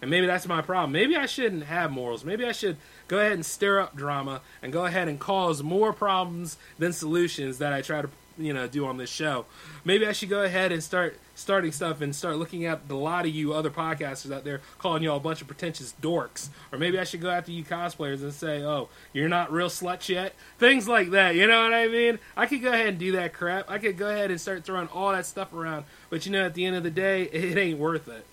[0.03, 0.93] And maybe that's my problem.
[0.93, 2.25] Maybe I shouldn't have morals.
[2.25, 2.77] Maybe I should
[3.09, 7.59] go ahead and stir up drama and go ahead and cause more problems than solutions
[7.59, 9.47] that I try to, you know, do on this show.
[9.85, 13.27] Maybe I should go ahead and start starting stuff and start looking at a lot
[13.27, 16.49] of you other podcasters out there calling y'all a bunch of pretentious dorks.
[16.73, 20.09] Or maybe I should go after you cosplayers and say, oh, you're not real sluts
[20.09, 20.35] yet.
[20.59, 21.35] Things like that.
[21.35, 22.19] You know what I mean?
[22.37, 23.71] I could go ahead and do that crap.
[23.71, 25.85] I could go ahead and start throwing all that stuff around.
[26.11, 28.27] But you know, at the end of the day, it ain't worth it.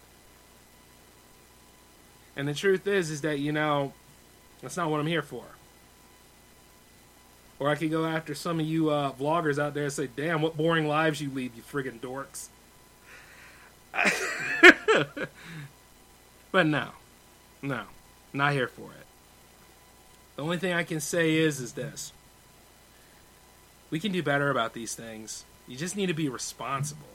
[2.36, 3.94] And the truth is, is that, you know,
[4.62, 5.44] that's not what I'm here for.
[7.62, 10.41] Or I could go after some of you uh, vloggers out there and say, damn,
[10.41, 12.47] what boring lives you lead, you friggin' dorks.
[16.52, 16.88] but no,
[17.62, 17.84] no,
[18.34, 19.06] not here for it.
[20.38, 22.13] The only thing I can say is, is this:
[23.91, 25.45] we can do better about these things.
[25.67, 27.06] You just need to be responsible.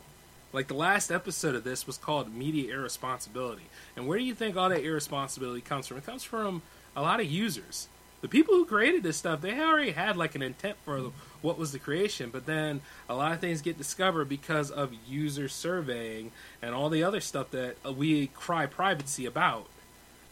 [0.53, 3.67] Like the last episode of this was called Media Irresponsibility.
[3.97, 5.97] And where do you think all that irresponsibility comes from?
[5.97, 6.63] It comes from
[6.95, 7.89] a lot of users.
[8.23, 11.73] The people who created this stuff, they already had like an intent for what was
[11.73, 16.75] the creation, but then a lot of things get discovered because of user surveying and
[16.75, 19.67] all the other stuff that we cry privacy about.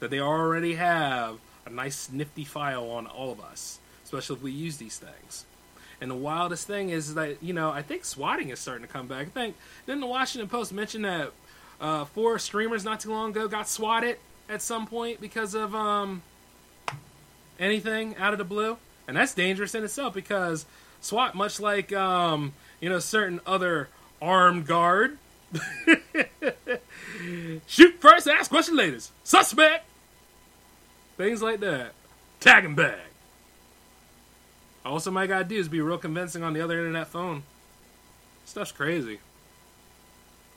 [0.00, 4.50] That they already have a nice nifty file on all of us, especially if we
[4.50, 5.44] use these things.
[6.00, 9.06] And the wildest thing is that you know I think swatting is starting to come
[9.06, 9.28] back.
[9.28, 11.32] I think didn't the Washington Post mentioned that
[11.80, 14.18] uh, four streamers not too long ago got swatted
[14.48, 16.22] at some point because of um,
[17.58, 20.66] anything out of the blue, and that's dangerous in itself because
[21.00, 23.88] SWAT, much like um, you know certain other
[24.20, 25.18] armed guard,
[27.66, 29.86] shoot first, ask question later, suspect,
[31.16, 31.92] things like that,
[32.40, 32.98] tag and bag.
[34.84, 37.42] All somebody gotta do is be real convincing on the other end of that phone.
[38.44, 39.18] Stuff's crazy.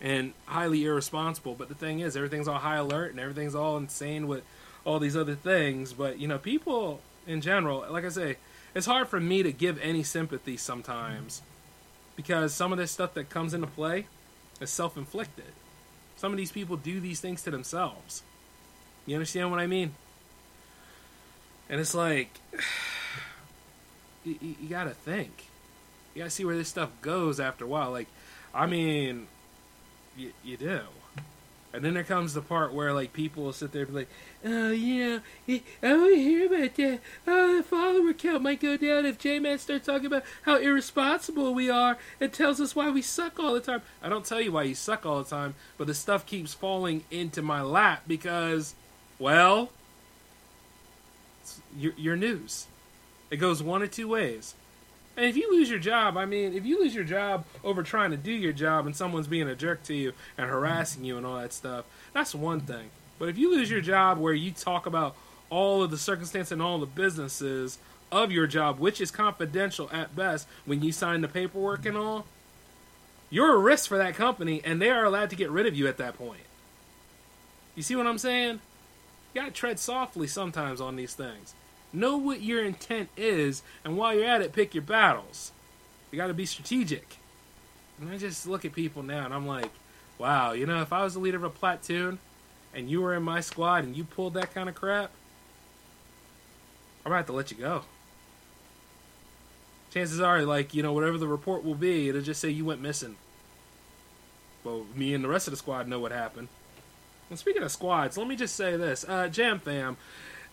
[0.01, 1.55] And highly irresponsible.
[1.55, 4.43] But the thing is, everything's all high alert and everything's all insane with
[4.87, 5.91] all these other things.
[5.93, 8.37] But, you know, people in general, like I say,
[8.73, 11.41] it's hard for me to give any sympathy sometimes.
[12.15, 14.07] Because some of this stuff that comes into play
[14.61, 15.51] is self inflicted.
[16.15, 18.23] Some of these people do these things to themselves.
[19.05, 19.93] You understand what I mean?
[21.69, 22.39] And it's like
[24.23, 25.45] you, you, gotta think.
[26.15, 27.91] You gotta see where this stuff goes after a while.
[27.91, 28.07] Like,
[28.53, 29.27] I mean,
[30.17, 30.81] you, you do.
[31.77, 34.09] And then there comes the part where like people will sit there and be like,
[34.43, 36.99] "Oh yeah, I want to hear about that.
[37.27, 41.69] Oh, the follower count might go down if J-Man starts talking about how irresponsible we
[41.69, 44.63] are and tells us why we suck all the time." I don't tell you why
[44.63, 48.73] you suck all the time, but the stuff keeps falling into my lap because,
[49.19, 49.69] well,
[51.77, 52.65] your, your news.
[53.29, 54.55] It goes one or two ways.
[55.17, 58.11] And if you lose your job, I mean, if you lose your job over trying
[58.11, 61.25] to do your job and someone's being a jerk to you and harassing you and
[61.25, 62.91] all that stuff, that's one thing.
[63.17, 65.15] But if you lose your job where you talk about
[65.49, 67.79] all of the circumstances and all the businesses
[68.11, 72.27] of your job, which is confidential at best when you sign the paperwork and all,
[73.31, 75.87] you're a risk for that company and they are allowed to get rid of you
[75.87, 76.41] at that point.
[77.75, 78.59] You see what I'm saying?
[79.33, 81.55] You gotta tread softly sometimes on these things.
[81.97, 85.51] Know what your intent is, and while you're at it, pick your battles.
[86.11, 87.17] You got to be strategic.
[87.99, 89.71] And I just look at people now, and I'm like,
[90.19, 92.19] wow, you know, if I was the leader of a platoon,
[92.71, 95.09] and you were in my squad, and you pulled that kind of crap,
[97.03, 97.81] I'm gonna have to let you go.
[99.91, 102.79] Chances are, like, you know, whatever the report will be, it'll just say you went
[102.79, 103.15] missing.
[104.63, 106.49] Well, me and the rest of the squad know what happened.
[107.31, 109.03] And speaking of squads, let me just say this.
[109.07, 109.97] Uh, Jam Fam,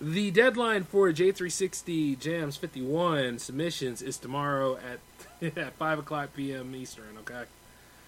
[0.01, 5.01] the deadline for J360 Jams 51 submissions is tomorrow at
[5.57, 6.75] at 5 o'clock p.m.
[6.75, 7.45] Eastern, okay?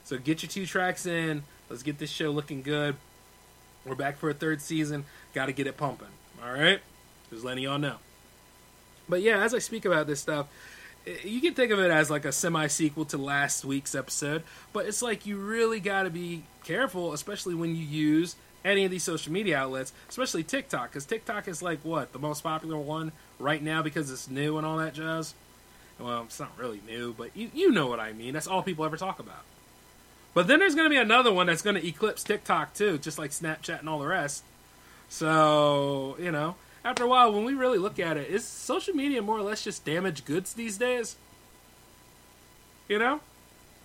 [0.04, 1.42] So get your two tracks in.
[1.68, 2.96] Let's get this show looking good.
[3.84, 5.04] We're back for a third season.
[5.34, 6.08] Got to get it pumping,
[6.42, 6.80] all right?
[7.30, 7.96] Just letting y'all know.
[9.08, 10.48] But yeah, as I speak about this stuff,
[11.06, 14.42] eh, you can think of it as like a semi sequel to last week's episode,
[14.72, 18.90] but it's like you really got to be careful, especially when you use any of
[18.90, 23.12] these social media outlets, especially TikTok, because TikTok is like what the most popular one
[23.38, 25.34] right now because it's new and all that jazz.
[25.98, 28.34] Well, it's not really new, but you you know what I mean.
[28.34, 29.44] That's all people ever talk about.
[30.34, 33.18] But then there's going to be another one that's going to eclipse TikTok too, just
[33.18, 34.42] like Snapchat and all the rest.
[35.08, 39.22] So you know, after a while, when we really look at it, is social media
[39.22, 41.16] more or less just damaged goods these days?
[42.88, 43.20] You know,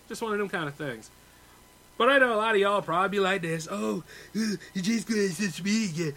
[0.10, 1.10] just one of them kind of things.
[2.02, 3.68] But I know a lot of y'all probably be like this.
[3.70, 4.02] Oh,
[4.36, 4.40] uh,
[4.74, 6.14] you just go to social media.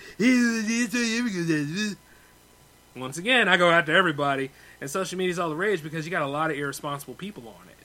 [2.97, 6.11] Once again, I go out to everybody, and social media's all the rage because you
[6.11, 7.77] got a lot of irresponsible people on it.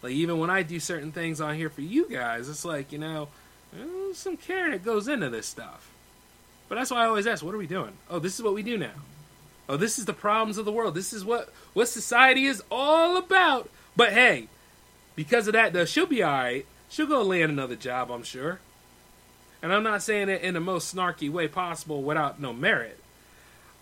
[0.00, 2.98] Like even when I do certain things on here for you guys, it's like you
[2.98, 3.28] know,
[4.14, 5.90] some care that goes into this stuff.
[6.70, 7.92] But that's why I always ask, what are we doing?
[8.08, 8.96] Oh, this is what we do now.
[9.68, 10.94] Oh, this is the problems of the world.
[10.94, 13.68] This is what what society is all about.
[13.94, 14.48] But hey,
[15.20, 16.64] because of that, though, she'll be all right.
[16.88, 18.58] She'll go land another job, I'm sure.
[19.62, 22.98] And I'm not saying it in the most snarky way possible without no merit.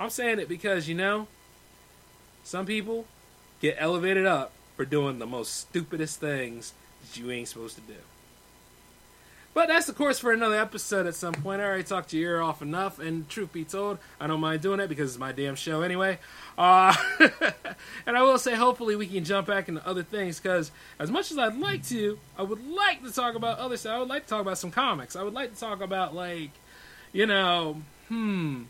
[0.00, 1.28] I'm saying it because, you know,
[2.42, 3.06] some people
[3.60, 6.72] get elevated up for doing the most stupidest things
[7.02, 8.00] that you ain't supposed to do.
[9.58, 11.60] But that's, of course, for another episode at some point.
[11.60, 14.78] I already talked your ear off enough, and truth be told, I don't mind doing
[14.78, 16.20] it because it's my damn show anyway.
[16.56, 16.94] Uh,
[18.06, 21.32] and I will say, hopefully, we can jump back into other things because, as much
[21.32, 23.94] as I'd like to, I would like to talk about other stuff.
[23.94, 25.16] I would like to talk about some comics.
[25.16, 26.52] I would like to talk about, like,
[27.12, 28.62] you know, hmm,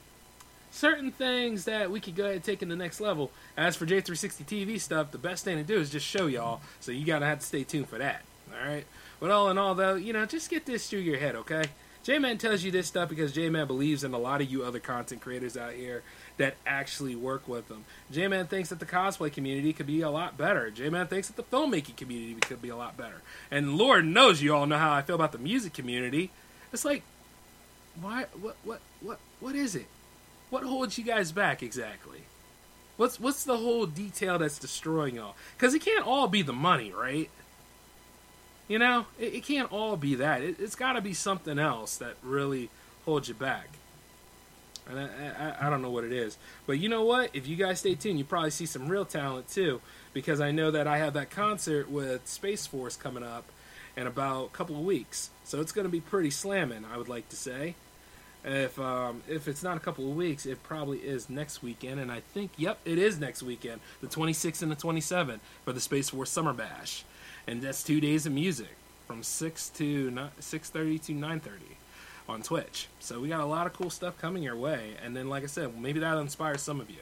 [0.70, 3.30] certain things that we could go ahead and take in the next level.
[3.58, 6.62] As for J360 TV stuff, the best thing to do is just show y'all.
[6.80, 8.22] So you gotta have to stay tuned for that.
[8.52, 8.84] All right.
[9.20, 11.64] But all in all, though, you know, just get this through your head, okay?
[12.04, 15.20] J-Man tells you this stuff because J-Man believes in a lot of you other content
[15.20, 16.02] creators out here
[16.38, 17.84] that actually work with them.
[18.10, 20.70] J-Man thinks that the cosplay community could be a lot better.
[20.70, 23.20] J-Man thinks that the filmmaking community could be a lot better.
[23.50, 26.30] And Lord knows you all know how I feel about the music community.
[26.72, 27.02] It's like,
[28.00, 28.26] why?
[28.40, 28.56] What?
[28.64, 28.80] What?
[29.00, 29.18] What?
[29.40, 29.86] What is it?
[30.50, 32.22] What holds you guys back exactly?
[32.96, 35.34] What's what's the whole detail that's destroying y'all?
[35.56, 37.28] Because it can't all be the money, right?
[38.68, 40.42] You know, it, it can't all be that.
[40.42, 42.68] It, has got to be something else that really
[43.04, 43.68] holds you back.
[44.88, 46.38] And I, I, I, don't know what it is.
[46.66, 47.30] But you know what?
[47.34, 49.80] If you guys stay tuned, you probably see some real talent too.
[50.12, 53.44] Because I know that I have that concert with Space Force coming up
[53.96, 55.30] in about a couple of weeks.
[55.44, 57.74] So it's going to be pretty slamming, I would like to say.
[58.44, 62.00] If um, if it's not a couple of weeks, it probably is next weekend.
[62.00, 65.80] And I think, yep, it is next weekend, the 26th and the 27th for the
[65.80, 67.04] Space Force Summer Bash
[67.48, 68.76] and that's two days of music
[69.06, 71.76] from six to six thirty to nine thirty
[72.28, 72.88] on Twitch.
[73.00, 75.46] So we got a lot of cool stuff coming your way, and then like I
[75.46, 76.98] said, maybe that'll inspire some of you.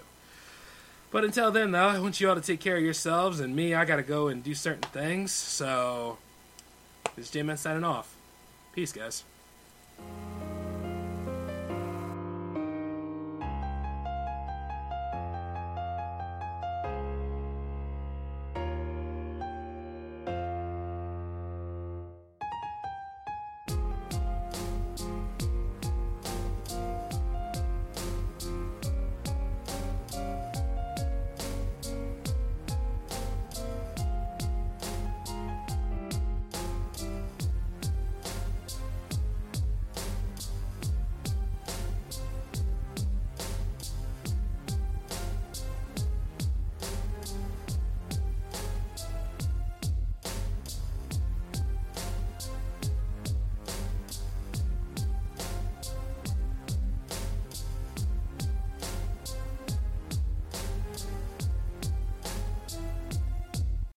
[1.11, 3.75] But until then, though, I want you all to take care of yourselves, and me,
[3.75, 5.33] I gotta go and do certain things.
[5.33, 6.19] So
[7.17, 8.15] this is J Man signing off.
[8.73, 9.25] Peace, guys.